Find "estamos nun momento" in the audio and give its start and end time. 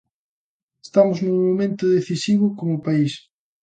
0.85-1.83